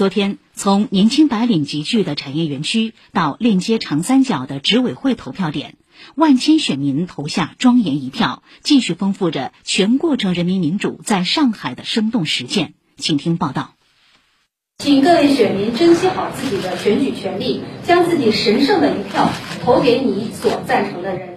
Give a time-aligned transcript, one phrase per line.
[0.00, 5.74] 昨天，从年轻白领集聚的产业园区到链接长三角的执委会投票点，
[6.14, 12.72] 万千选民投下庄严一票，继续丰富着全过程人民民主在上海的生动实践。
[12.96, 13.74] 请听报道。
[14.78, 19.30] 请各位选民珍惜好自己的选举权利，将自己神圣的一票
[19.62, 21.36] 投给你所赞成的人。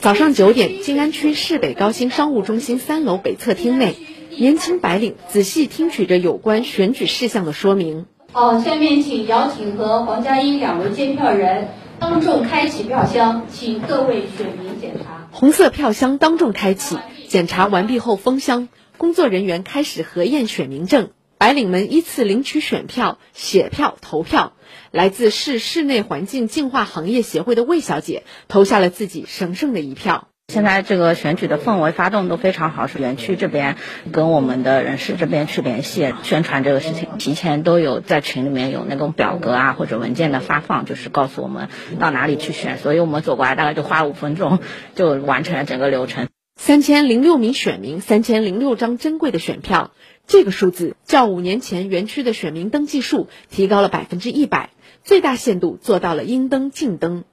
[0.00, 3.96] 早上九点，静安区市北高新商务中心三楼北侧厅内。
[4.36, 8.06] 年轻白领仔细听取着有关选举事项的说明。
[8.32, 11.68] 好，下面请姚挺和黄佳音两位监票人
[12.00, 15.28] 当众开启票箱，请各位选民检查。
[15.30, 16.96] 红色票箱当众开启，
[17.28, 18.68] 检查完毕后封箱，
[18.98, 21.10] 工作人员开始核验选民证。
[21.38, 24.52] 白领们依次领取选票、写票、投票。
[24.90, 30.28] 来自市室内环境净化行业协会的魏小姐投下了自己神圣的一票。
[30.48, 33.76] 现在这个选举的氛围发动都非常好，是园区这边
[34.12, 44.60] 跟我们的人事这边去联系宣传这个事情，提前都有在群里面有那种表格啊或者文件的发放，就是告诉我们到哪里去选，所以我们走过来大概就花五分钟
[44.94, 46.28] 就完成了整个流程。
[46.56, 49.90] 三千零六名选民，三千零六张珍贵的选票，
[50.28, 54.70] 这个数字较五年前园区的选民登记数提高了百分之一百，
[55.02, 57.24] 最大限度做到了应登尽登。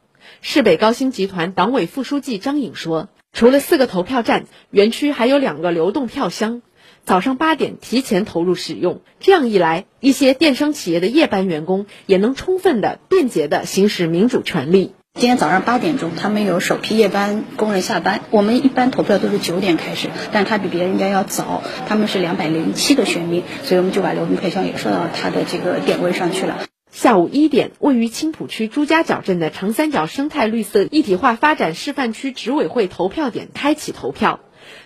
[0.41, 6.61] 市北高新集团党委副书记张颖说：“除了四个投票站，园区还有两个流动票箱，
[7.03, 9.01] 早上八点提前投入使用。
[9.19, 14.93] 这样一来，一些电商企业的夜班员工也能充分的、便捷的行使民主权利。
[15.13, 18.21] 今天早上八点钟，他们有首批夜班工人下班。
[18.29, 34.41] 我们一般投票都是九点开始，但他比别人家要早，他们是两百零七个选民，所以我们就把流动票箱也设到他的这个点位上去了。”下午一点，位于青浦区朱家角镇的长三角生态绿色一体化发展示范区执委会投票点开启投票。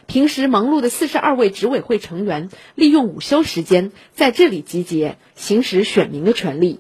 [0.05, 6.79] 平时忙碌的四十二位执委会成员，利用午休时间在这里集结，行使选民的权利。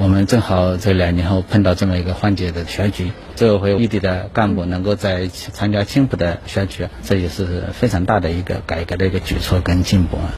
[0.00, 10.34] 我们正好这两年后碰到这么一个换届的选举，执委会异地的干部能够在参加青浦的选举，这也是非常大的一个改革的一个举措跟进步啊。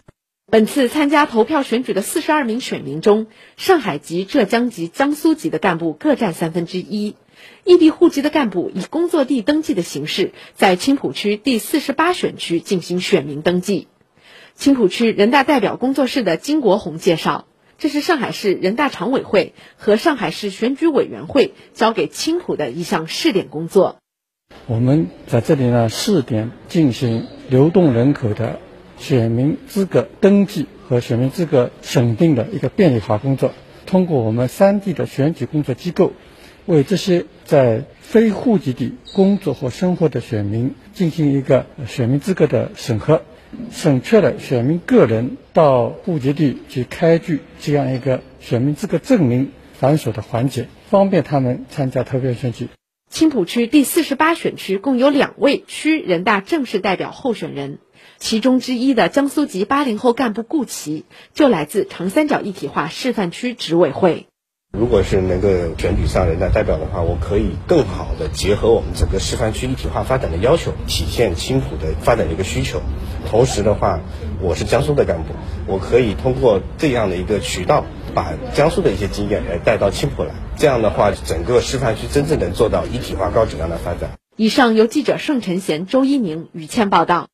[0.55, 3.27] 本次参加投票选举的四十二名选民中，
[3.57, 7.17] 上海籍、浙江籍、江苏籍的干部各占三分之一。
[7.65, 13.89] 异地户籍的干部以工作地登记的形式，在青浦区第四十八选区进行选民登记。
[14.55, 23.97] 青浦区人大代表工作室的金国红介绍，这是上海市人大常委会和上海市选举委员会交给青浦的一项试点工作。
[24.69, 28.61] 我们在这里呢，试点进行流动人口的。
[28.99, 33.53] 选民资格登记和选民资格审定的一个便利化工作，
[33.87, 36.13] 通过我们三地的选举工作机构，
[36.67, 43.23] 为这些在非户籍地工作或生活的选民进行一个选民资格的审核，
[43.71, 52.69] 省却了选民个人到户籍地去开具这样一个选民资格证明繁琐的环节，方便他们参加投票选举。
[53.11, 57.79] 青浦区第四十八选区共有两位区人大正式代表候选人。
[58.19, 61.05] 其中之一的江苏籍八零后干部顾奇，
[61.35, 64.27] 就来自长三角一体化示范区执委会。
[64.77, 65.49] 如果是能够
[65.79, 72.83] 选举上人大代表的话，我可以更好的结合我们整个示范区一体化发展的要求，体现青浦的发展的一个需求。
[73.31, 74.01] 同时的话，
[74.41, 75.33] 我是江苏的干部，
[75.69, 77.85] 我可以通过这样的一个渠道，
[78.15, 80.35] 把江苏的一些经验来带到青浦来。
[80.57, 84.11] 这样的话，整个示范区真正能做到一体化、高质量的发展。
[84.37, 87.29] 以上由记者盛晨贤、周一宁、于倩报道。